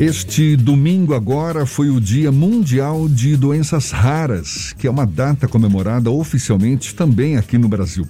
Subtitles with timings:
[0.00, 6.10] Este domingo agora foi o Dia Mundial de Doenças Raras, que é uma data comemorada
[6.10, 8.08] oficialmente também aqui no Brasil.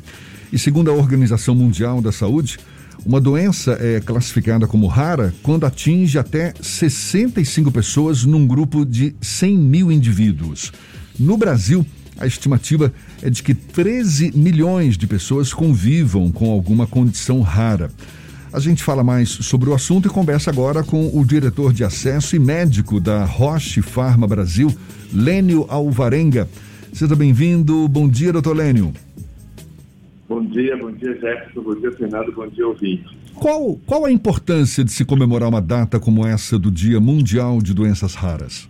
[0.53, 2.58] E segundo a Organização Mundial da Saúde,
[3.04, 9.59] uma doença é classificada como rara quando atinge até 65 pessoas num grupo de 100
[9.59, 10.72] mil indivíduos.
[11.19, 11.85] No Brasil,
[12.17, 17.91] a estimativa é de que 13 milhões de pessoas convivam com alguma condição rara.
[18.52, 22.34] A gente fala mais sobre o assunto e conversa agora com o diretor de acesso
[22.34, 24.75] e médico da Roche Pharma Brasil,
[25.12, 26.48] Lênio Alvarenga.
[26.92, 27.87] Seja bem-vindo.
[27.87, 28.92] Bom dia, doutor Lênio.
[30.28, 33.05] Bom dia, bom dia, Jefferson, bom dia, Fernando, bom dia, ouvinte.
[33.34, 37.73] Qual, qual a importância de se comemorar uma data como essa do Dia Mundial de
[37.73, 38.69] Doenças Raras?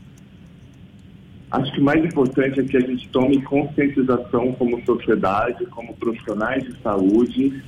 [1.50, 6.62] Acho que o mais importante é que a gente tome conscientização como sociedade, como profissionais
[6.62, 7.62] de saúde,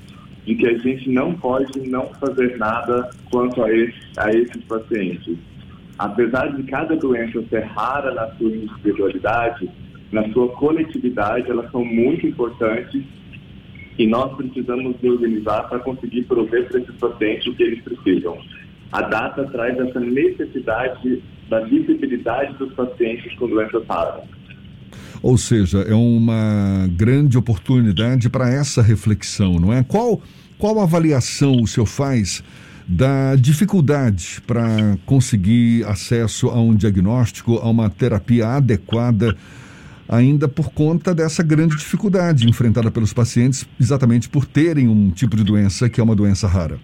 [0.44, 5.36] de que a gente não pode não fazer nada quanto a, esse, a esses pacientes.
[5.98, 9.70] Apesar de cada doença ser rara na sua individualidade,
[10.10, 13.02] na sua coletividade, elas são muito importantes
[13.98, 18.38] e nós precisamos nos organizar para conseguir prover para esses pacientes o que eles precisam.
[18.90, 24.24] A data traz essa necessidade da visibilidade dos pacientes com doenças raras.
[25.22, 29.84] Ou seja, é uma grande oportunidade para essa reflexão, não é?
[29.84, 30.20] Qual,
[30.58, 32.42] qual avaliação o senhor faz
[32.88, 39.36] da dificuldade para conseguir acesso a um diagnóstico, a uma terapia adequada,
[40.08, 45.44] ainda por conta dessa grande dificuldade enfrentada pelos pacientes, exatamente por terem um tipo de
[45.44, 46.78] doença que é uma doença rara?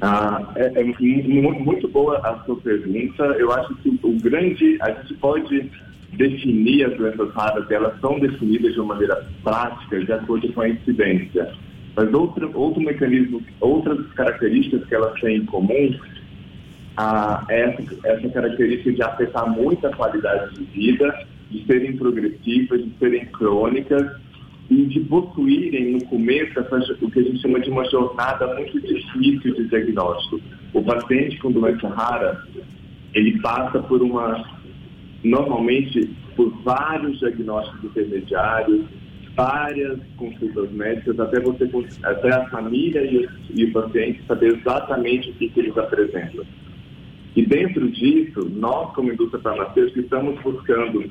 [0.00, 3.24] Ah, é, é, muito boa a sua pergunta.
[3.38, 5.70] Eu acho que o grande, a gente pode
[6.12, 10.68] definir as doenças raras, elas são definidas de uma maneira prática, de acordo com a
[10.68, 11.52] incidência.
[11.96, 15.94] Mas outro, outro mecanismo, outras características que elas têm em comum,
[16.96, 22.84] ah, é essa, essa característica de afetar muito a qualidade de vida, de serem progressivas,
[22.84, 24.10] de serem crônicas
[24.70, 28.80] e de possuírem no começo essa, o que a gente chama de uma jornada muito
[28.80, 30.40] difícil de diagnóstico.
[30.72, 32.42] O paciente com doença rara,
[33.14, 34.42] ele passa por uma,
[35.22, 38.86] normalmente, por vários diagnósticos intermediários,
[39.36, 41.68] várias consultas médicas, até você
[42.02, 46.44] até a família e e o paciente saber exatamente o que, que eles apresentam.
[47.34, 51.10] E dentro disso, nós como indústria farmacêutica estamos buscando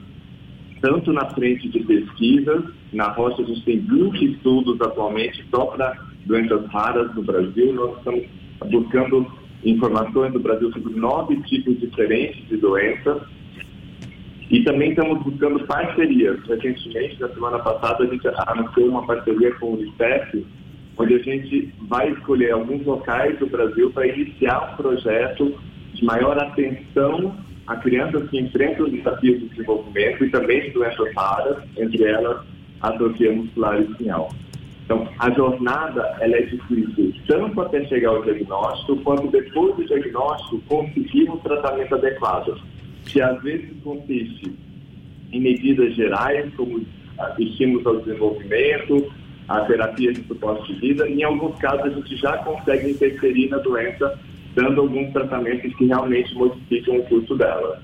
[0.81, 5.96] tanto na frente de pesquisas, na Rocha a gente tem 20 estudos atualmente só para
[6.25, 8.25] doenças raras no Brasil, nós estamos
[8.69, 9.31] buscando
[9.64, 13.22] informações do Brasil sobre nove tipos diferentes de doenças
[14.50, 16.38] e também estamos buscando parcerias.
[16.46, 20.46] Recentemente, na semana passada, a gente anunciou uma parceria com o Unicef,
[20.98, 25.56] onde a gente vai escolher alguns locais do Brasil para iniciar um projeto
[25.94, 27.34] de maior atenção
[27.72, 32.46] a crianças que enfrentam desafios de desenvolvimento e também de doenças raras, entre elas
[32.82, 34.30] a atrofia muscular espinhal.
[34.84, 40.60] Então, a jornada ela é difícil, tanto até chegar ao diagnóstico, quanto depois do diagnóstico
[40.68, 42.62] conseguir um tratamento adequado,
[43.06, 44.52] que às vezes consiste
[45.31, 46.86] em medidas gerais, como
[47.40, 49.14] estímulos ao desenvolvimento,
[49.48, 53.48] a terapia de suporte de vida, e em alguns casos a gente já consegue interferir
[53.48, 54.20] na doença
[54.56, 57.81] dando alguns tratamentos que realmente modificam o curso dela.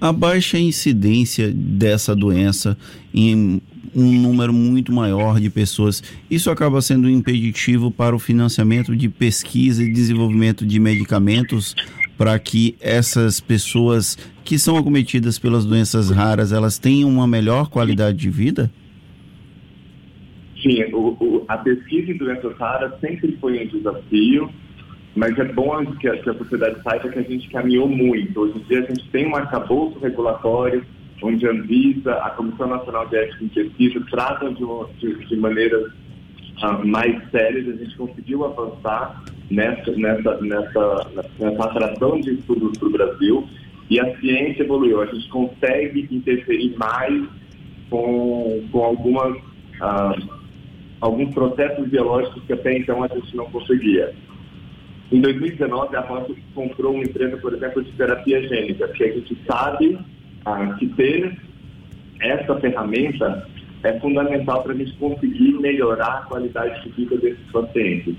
[0.00, 2.76] A baixa incidência dessa doença
[3.14, 3.60] em
[3.94, 9.82] um número muito maior de pessoas, isso acaba sendo impeditivo para o financiamento de pesquisa
[9.82, 11.74] e desenvolvimento de medicamentos
[12.18, 18.18] para que essas pessoas que são acometidas pelas doenças raras, elas tenham uma melhor qualidade
[18.18, 18.70] de vida?
[20.62, 24.50] Sim, o, o, a pesquisa em doenças raras sempre foi um desafio
[25.16, 28.38] mas é bom que a, que a sociedade saiba que a gente caminhou muito.
[28.38, 30.84] Hoje em dia a gente tem um arcabouço regulatório,
[31.22, 34.64] onde a Anvisa, a Comissão Nacional de Ética em Pesquisa tratam de,
[34.98, 35.90] de, de maneiras
[36.62, 37.66] uh, mais sérias.
[37.66, 43.48] A gente conseguiu avançar nessa, nessa, nessa, nessa atração de estudos para o Brasil
[43.88, 45.00] e a ciência evoluiu.
[45.00, 47.26] A gente consegue interferir mais
[47.88, 49.34] com, com algumas,
[49.80, 50.28] uh,
[51.00, 54.14] alguns processos biológicos que até então a gente não conseguia.
[55.12, 59.38] Em 2019, a Roche comprou uma empresa, por exemplo, de terapia gênica, que a gente
[59.46, 59.98] sabe
[60.44, 61.38] ah, que ter
[62.20, 63.46] essa ferramenta
[63.82, 68.16] é fundamental para a gente conseguir melhorar a qualidade de vida desses pacientes.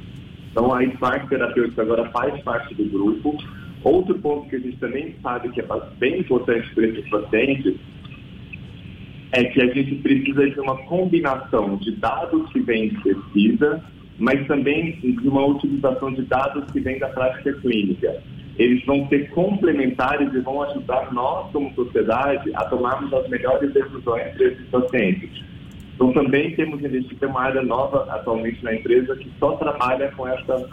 [0.51, 3.37] Então, a Spark Terapêutica agora faz parte do grupo.
[3.83, 5.65] Outro ponto que a gente também sabe que é
[5.99, 7.75] bem importante para esses pacientes
[9.33, 13.83] é que a gente precisa de uma combinação de dados que vêm de pesquisa
[14.19, 18.21] mas também de uma utilização de dados que vem da prática clínica.
[18.57, 24.33] Eles vão ser complementares e vão ajudar nós, como sociedade, a tomarmos as melhores decisões
[24.33, 25.43] para esses pacientes.
[25.93, 30.67] Então, também temos investido uma área nova atualmente na empresa que só trabalha com essa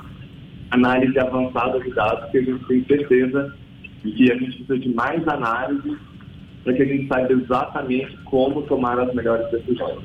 [0.70, 3.54] análise avançada de dados, que a gente tem certeza
[4.02, 5.96] de que a gente precisa de mais análise
[6.62, 10.02] para que a gente saiba exatamente como tomar as melhores decisões.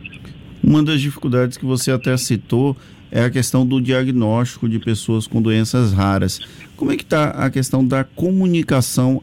[0.63, 2.75] Uma das dificuldades que você até citou
[3.11, 6.39] é a questão do diagnóstico de pessoas com doenças raras.
[6.75, 9.21] Como é que está a questão da comunicação,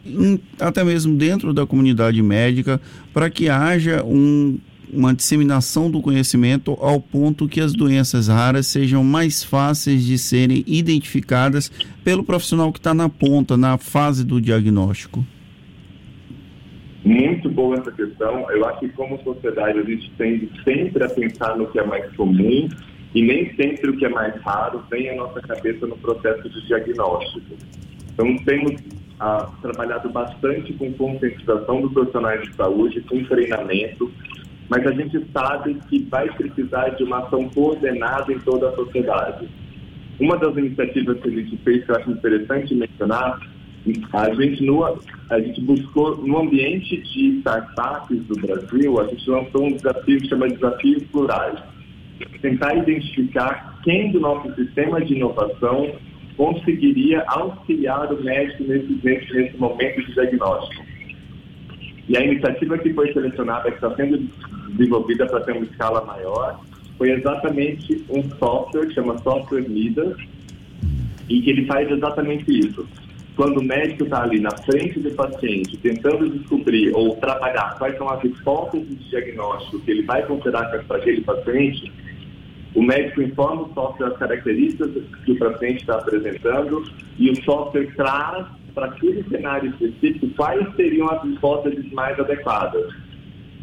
[0.58, 2.80] até mesmo dentro da comunidade médica,
[3.12, 4.58] para que haja um,
[4.92, 10.64] uma disseminação do conhecimento ao ponto que as doenças raras sejam mais fáceis de serem
[10.66, 11.70] identificadas
[12.02, 15.24] pelo profissional que está na ponta, na fase do diagnóstico?
[17.06, 18.50] Muito boa essa questão.
[18.50, 22.12] Eu acho que como sociedade a gente tende sempre a pensar no que é mais
[22.16, 22.68] comum
[23.14, 26.66] e nem sempre o que é mais raro vem à nossa cabeça no processo de
[26.66, 27.54] diagnóstico.
[28.12, 28.82] Então temos
[29.20, 34.10] ah, trabalhado bastante com conscientização dos profissionais de saúde, com treinamento,
[34.68, 39.48] mas a gente sabe que vai precisar de uma ação coordenada em toda a sociedade.
[40.18, 43.38] Uma das iniciativas que a gente fez, que eu acho interessante mencionar,
[44.12, 49.64] a gente, no, a gente buscou, no ambiente de startups do Brasil, a gente lançou
[49.64, 51.58] um desafio que chama Desafios Plurais.
[52.40, 55.92] Tentar identificar quem do nosso sistema de inovação
[56.36, 60.84] conseguiria auxiliar o médico nesse, nesse momento de diagnóstico.
[62.08, 64.18] E a iniciativa que foi selecionada, que está sendo
[64.70, 66.60] desenvolvida para ter uma escala maior,
[66.98, 70.16] foi exatamente um software que chama Software Midas,
[71.28, 72.86] e que ele faz exatamente isso
[73.36, 78.08] quando o médico está ali na frente do paciente, tentando descobrir ou trabalhar quais são
[78.08, 81.92] as hipóteses de diagnóstico que ele vai considerar para aquele paciente,
[82.74, 84.90] o médico informa o software as características
[85.24, 86.82] que o paciente está apresentando
[87.18, 92.92] e o software traz para aquele cenário específico quais seriam as hipóteses mais adequadas.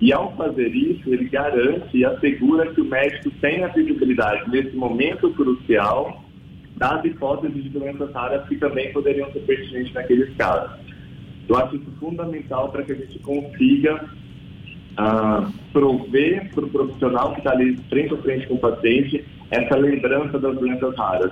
[0.02, 4.76] E ao fazer isso, ele garante e assegura que o médico tem a visibilidade nesse
[4.76, 6.23] momento crucial
[6.78, 10.72] das hipóteses de doenças raras que também poderiam ser pertinentes naqueles casos.
[11.48, 14.06] Eu acho isso fundamental para que a gente consiga
[14.98, 19.76] ah, prover para o profissional que está ali frente a frente com o paciente essa
[19.76, 21.32] lembrança das doenças raras.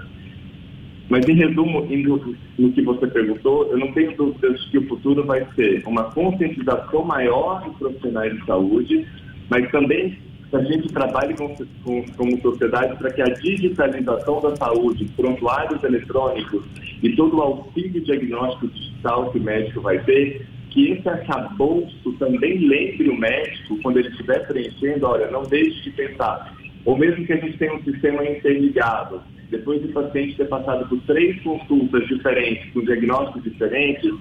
[1.09, 5.25] Mas, em resumo, indo no que você perguntou, eu não tenho dúvidas que o futuro
[5.25, 9.05] vai ser uma conscientização maior dos profissionais de saúde,
[9.49, 10.17] mas também
[10.51, 15.81] que a gente trabalhe com, com, como sociedade para que a digitalização da saúde, prontuários
[15.81, 16.63] eletrônicos
[17.01, 22.57] e todo o auxílio diagnóstico digital que o médico vai ter, que esse arcabouço também
[22.67, 26.53] lembre o médico, quando ele estiver preenchendo, olha, não deixe de pensar.
[26.83, 30.99] Ou mesmo que a gente tenha um sistema interligado, depois do paciente ter passado por
[31.01, 34.11] três consultas diferentes, com diagnósticos diferentes,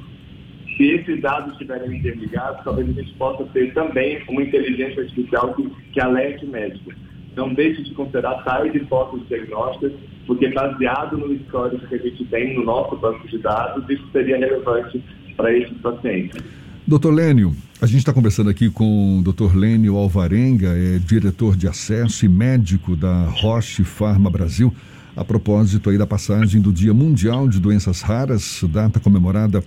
[0.77, 5.69] se esses dados estiverem interligados, talvez a gente possa ter também uma inteligência artificial que,
[5.93, 6.93] que alerte o médico.
[7.37, 9.93] Não deixe de considerar tais hipóteses diagnósticas,
[10.27, 14.39] porque baseado no histórico que a gente tem no nosso banco de dados, isso seria
[14.39, 15.03] relevante
[15.37, 16.43] para esses pacientes.
[16.87, 19.57] Doutor Lênio, a gente está conversando aqui com o Dr.
[19.57, 24.75] Lênio Alvarenga, é diretor de acesso e médico da Roche Pharma Brasil,
[25.17, 29.62] a propósito aí da passagem do Dia Mundial de Doenças Raras, data comemorada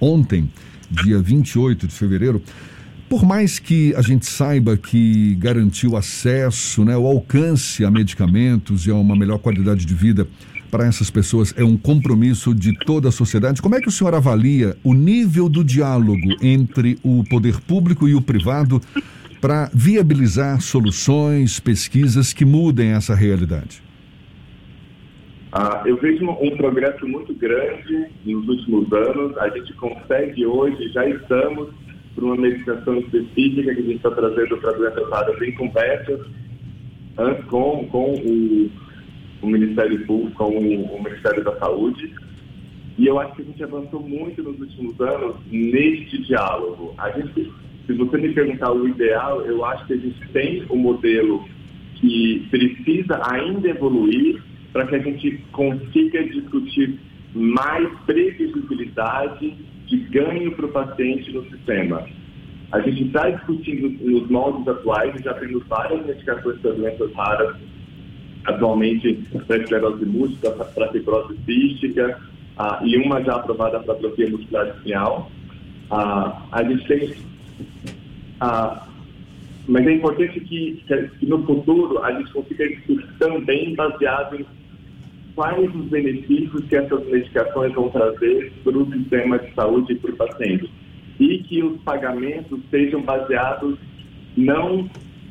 [0.00, 0.50] ontem,
[0.90, 2.42] dia 28 de fevereiro,
[3.08, 8.86] por mais que a gente saiba que garantir o acesso, né, o alcance a medicamentos
[8.86, 10.28] e a uma melhor qualidade de vida
[10.70, 14.14] para essas pessoas é um compromisso de toda a sociedade, como é que o senhor
[14.14, 18.80] avalia o nível do diálogo entre o poder público e o privado
[19.40, 23.82] para viabilizar soluções, pesquisas que mudem essa realidade?
[25.52, 29.36] Ah, eu vejo um progresso muito grande nos últimos anos.
[29.38, 31.70] A gente consegue hoje, já estamos
[32.14, 36.20] por uma medicação específica que a gente está trazendo para doenças raras em conversas
[37.48, 38.70] com, com o,
[39.42, 42.14] o, Ministério Público, com o, o, Ministério da Saúde.
[42.96, 46.94] E eu acho que a gente avançou muito nos últimos anos neste diálogo.
[46.96, 47.52] A gente,
[47.86, 51.44] se você me perguntar o ideal, eu acho que a gente tem um modelo
[51.96, 54.40] que precisa ainda evoluir
[54.72, 56.98] para que a gente consiga discutir
[57.34, 59.54] mais previsibilidade
[59.86, 62.06] de ganho para o paciente no sistema.
[62.72, 67.56] A gente está discutindo nos moldes atuais, já temos várias medicações para doenças raras,
[68.44, 69.14] atualmente
[69.46, 72.20] para esclerose múltipla, para fibrose cística,
[72.56, 75.30] ah, e uma já aprovada para atrofia muscular espinhal.
[75.90, 77.14] Ah, a gente tem
[78.40, 78.86] ah,
[79.68, 80.82] mas é importante que,
[81.18, 84.44] que, no futuro a gente consiga discutir também baseado em
[85.34, 90.10] quais os benefícios que essas medicações vão trazer para o sistema de saúde e para
[90.10, 90.70] o paciente.
[91.18, 93.78] E que os pagamentos sejam baseados
[94.36, 94.88] não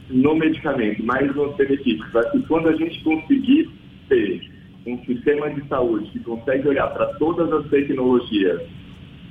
[0.10, 2.08] no medicamento, mas nos benefícios.
[2.32, 3.70] Que quando a gente conseguir
[4.08, 4.42] ter
[4.86, 8.62] um sistema de saúde que consegue olhar para todas as tecnologias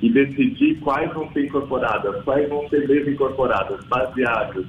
[0.01, 4.65] e decidir quais vão ser incorporadas, quais vão ser desincorporadas, baseadas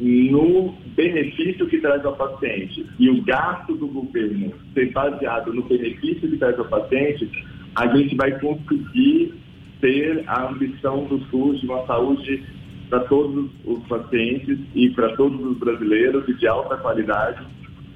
[0.00, 6.28] no benefício que traz ao paciente e o gasto do governo ser baseado no benefício
[6.28, 7.30] que traz ao paciente,
[7.74, 9.34] a gente vai conseguir
[9.80, 12.42] ter a ambição do SUS de uma saúde
[12.88, 17.42] para todos os pacientes e para todos os brasileiros e de alta qualidade,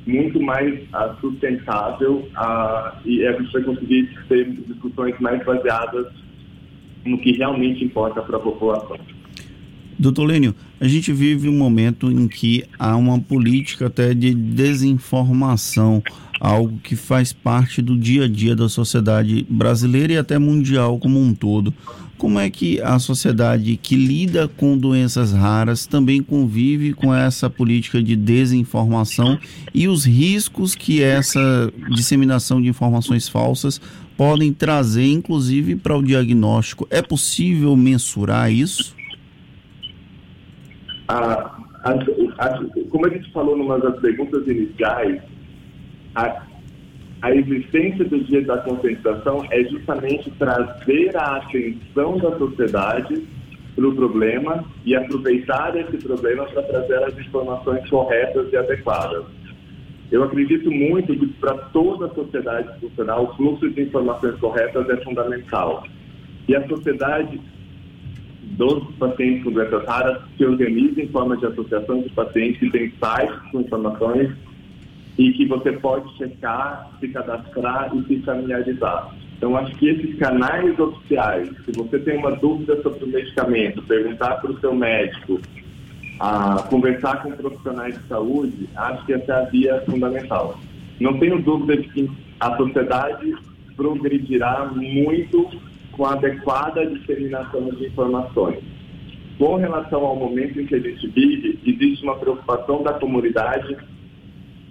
[0.06, 6.06] muito mais uh, sustentável uh, e a gente vai conseguir ter discussões mais baseadas
[7.04, 8.98] no que realmente importa para a população.
[9.98, 16.02] Doutor Lênio, a gente vive um momento em que há uma política até de desinformação,
[16.38, 21.21] algo que faz parte do dia a dia da sociedade brasileira e até mundial como
[21.21, 21.73] um todo.
[22.18, 28.02] Como é que a sociedade que lida com doenças raras também convive com essa política
[28.02, 29.38] de desinformação
[29.75, 33.80] e os riscos que essa disseminação de informações falsas
[34.16, 36.87] podem trazer, inclusive, para o diagnóstico?
[36.90, 38.95] É possível mensurar isso?
[41.08, 45.22] A, a, a, como a gente falou numa das perguntas iniciais,
[46.14, 46.42] a,
[47.22, 53.26] a existência do dia da conscientização é justamente trazer a atenção da sociedade
[53.75, 59.25] para o problema e aproveitar esse problema para trazer as informações corretas e adequadas.
[60.10, 64.96] Eu acredito muito que para toda a sociedade funcional o fluxo de informações corretas é
[64.98, 65.84] fundamental.
[66.48, 67.40] E a sociedade
[68.52, 72.90] dos pacientes com doenças raras se organiza em forma de associação de pacientes que tem
[72.90, 74.30] sites com informações
[75.18, 79.14] e que você pode checar, se cadastrar e se familiarizar.
[79.36, 84.36] Então, acho que esses canais oficiais, se você tem uma dúvida sobre o medicamento, perguntar
[84.36, 85.40] para o seu médico,
[86.18, 90.58] a conversar com profissionais de saúde, acho que essa é a via fundamental.
[90.98, 92.10] Não tenho dúvida de que
[92.40, 93.34] a sociedade
[93.76, 95.50] progredirá muito
[95.96, 98.62] com a adequada disseminação de informações.
[99.38, 103.76] Com relação ao momento em que a gente vive, existe uma preocupação da comunidade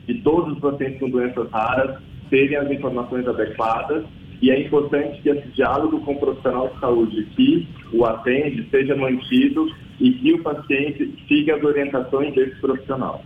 [0.08, 4.06] de todos os pacientes com doenças raras terem as informações adequadas
[4.42, 8.96] e é importante que esse diálogo com o profissional de saúde que o atende seja
[8.96, 9.68] mantido
[10.00, 13.24] e que o paciente siga as orientações desse profissional.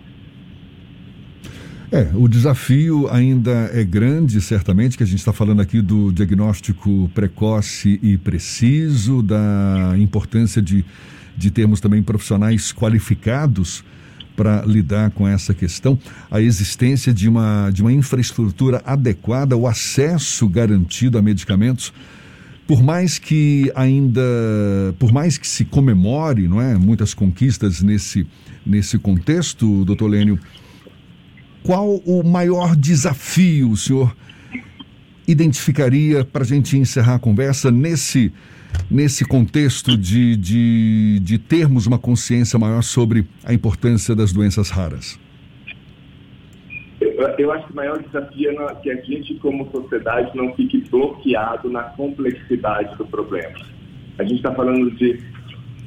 [1.91, 7.09] É, o desafio ainda é grande, certamente, que a gente está falando aqui do diagnóstico
[7.15, 10.85] precoce e preciso, da importância de,
[11.35, 13.83] de termos também profissionais qualificados
[14.35, 15.97] para lidar com essa questão,
[16.29, 21.91] a existência de uma, de uma infraestrutura adequada, o acesso garantido a medicamentos.
[22.67, 24.21] Por mais que ainda,
[24.99, 28.27] por mais que se comemore, não é, muitas conquistas nesse,
[28.63, 30.39] nesse contexto, doutor Lênio,
[31.63, 34.15] qual o maior desafio o senhor
[35.27, 38.33] identificaria para a gente encerrar a conversa nesse,
[38.89, 45.19] nesse contexto de, de, de termos uma consciência maior sobre a importância das doenças raras?
[47.37, 51.69] Eu, acho que o maior desafio é que a gente, como sociedade, não fique bloqueado
[51.69, 53.59] na complexidade do problema.
[54.17, 55.21] A gente está falando de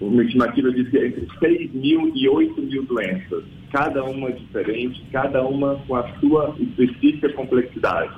[0.01, 5.77] uma estimativa de entre 6 mil e 8 mil doenças cada uma diferente, cada uma
[5.87, 8.15] com a sua específica complexidade.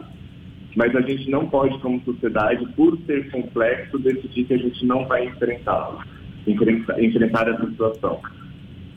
[0.75, 5.07] Mas a gente não pode, como sociedade, por ser complexo, decidir que a gente não
[5.07, 6.01] vai enfrentá-lo,
[6.47, 8.21] enfrentar, enfrentar essa situação.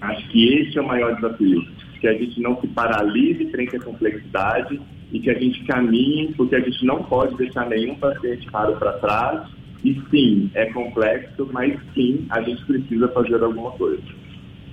[0.01, 1.63] Acho que esse é o maior desafio,
[2.01, 6.55] que a gente não se paralise frente à complexidade e que a gente caminhe, porque
[6.55, 9.47] a gente não pode deixar nenhum paciente raro para trás.
[9.83, 14.01] E sim, é complexo, mas sim, a gente precisa fazer alguma coisa.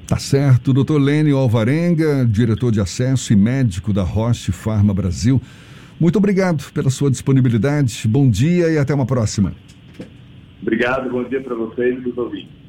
[0.06, 0.72] Tá certo.
[0.72, 5.40] Doutor Lênio Alvarenga, diretor de acesso e médico da Roche Pharma Brasil.
[5.98, 8.06] Muito obrigado pela sua disponibilidade.
[8.06, 9.54] Bom dia e até uma próxima.
[10.60, 12.63] Obrigado, bom dia para vocês e para os ouvintes.